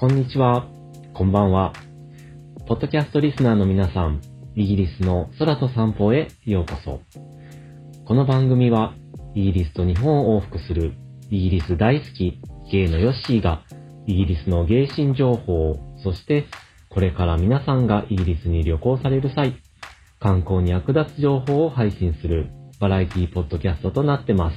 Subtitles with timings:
[0.00, 0.66] こんにちは。
[1.12, 1.74] こんばんは。
[2.66, 4.22] ポッドキャストリスナーの皆さん、
[4.56, 7.00] イギリスの空と散歩へようこそ。
[8.06, 8.94] この番組は、
[9.34, 10.94] イギリスと日本を往復する、
[11.28, 12.40] イギリス大好き、
[12.72, 13.60] ゲイのヨッシーが、
[14.06, 16.46] イギリスのゲイシン情報、そして、
[16.88, 19.52] これから皆さんがイギリスに旅行される際、
[20.18, 22.48] 観光に役立つ情報を配信する
[22.80, 24.56] バラエティポッドキャストとなってます。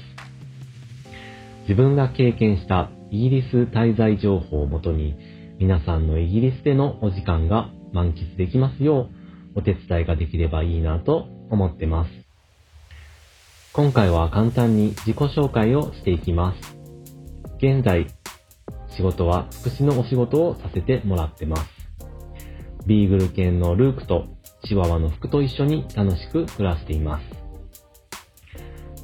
[1.63, 5.32] 自分が経験したイギリス滞在情報をもとに、
[5.63, 9.07] 皆さんのイギリスでのお時間が満喫できますよ
[9.55, 12.11] う、お手伝いができればいいなと思ってます。
[13.71, 16.77] 今回は簡単に自己紹介をしていきます。
[17.59, 18.07] 現在、
[18.89, 21.63] 仕事は福祉のお仕事をさせてもらってます。
[22.85, 24.25] ビーグル犬のルークと
[24.65, 27.23] チワワの服と一緒に楽しく暮らしています。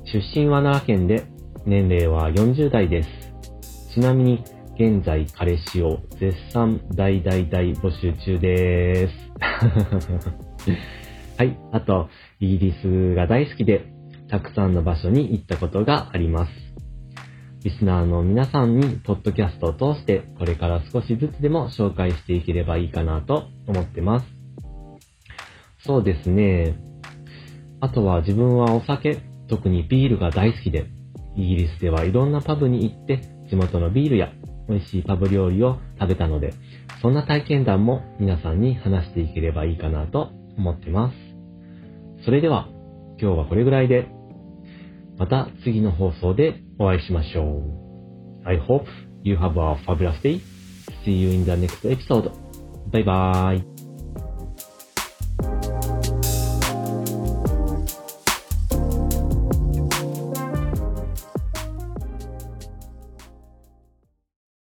[0.04, 1.24] 出身は奈良県で、
[1.66, 3.10] 年齢は40代です。
[3.94, 4.44] ちなみに、
[4.80, 9.14] 現在彼氏を絶賛大大大募集中です。
[11.38, 11.60] はい。
[11.74, 12.08] あと、
[12.40, 13.92] イギリスが大好きで、
[14.30, 16.52] たくさんの場所に行ったことがあります。
[17.66, 24.26] リスナーの皆さんに、ポッドキャストを通して、これから少しずつでも紹介していければいいかなと思ってます。
[25.80, 26.78] そうですね。
[27.82, 29.18] あとは自分はお酒、
[29.50, 30.86] 特にビールが大好きで、
[31.36, 34.32] イギリスではいろんなパブに行って、地元のビールや
[34.70, 36.54] 美味しいパブ料理を食べたので、
[37.02, 42.24] そんな体験談も皆さんに話していければいいかなと思ってます。
[42.24, 42.68] それでは、
[43.20, 44.08] 今日はこれぐらいで、
[45.18, 48.48] また次の放送でお会いしましょう。
[48.48, 48.86] I hope
[49.24, 50.40] you have a fabulous day.
[51.06, 52.32] See you in the next episode.
[52.92, 53.69] Bye bye.